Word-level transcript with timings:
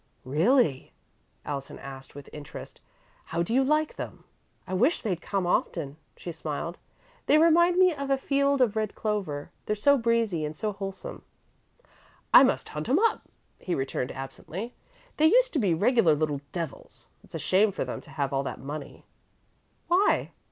"Really?" 0.25 0.93
Allison 1.45 1.77
asked, 1.77 2.15
with 2.15 2.27
interest. 2.33 2.81
"How 3.25 3.43
do 3.43 3.53
you 3.53 3.63
like 3.63 3.97
them?" 3.97 4.23
"I 4.65 4.73
wish 4.73 5.03
they'd 5.03 5.21
come 5.21 5.45
often," 5.45 5.97
she 6.17 6.31
smiled. 6.31 6.79
"They 7.27 7.37
remind 7.37 7.77
me 7.77 7.93
of 7.93 8.09
a 8.09 8.17
field 8.17 8.61
of 8.61 8.75
red 8.75 8.95
clover, 8.95 9.51
they're 9.67 9.75
so 9.75 9.99
breezy 9.99 10.43
and 10.43 10.55
so 10.57 10.71
wholesome." 10.71 11.21
"I 12.33 12.41
must 12.41 12.69
hunt 12.69 12.89
'em 12.89 12.97
up," 12.97 13.29
he 13.59 13.75
returned, 13.75 14.11
absently. 14.11 14.73
"They 15.17 15.27
used 15.27 15.53
to 15.53 15.59
be 15.59 15.75
regular 15.75 16.15
little 16.15 16.41
devils. 16.51 17.05
It's 17.23 17.35
a 17.35 17.37
shame 17.37 17.71
for 17.71 17.85
them 17.85 18.01
to 18.01 18.09
have 18.09 18.33
all 18.33 18.41
that 18.41 18.59
money." 18.59 19.05
"Why?" 19.87 20.31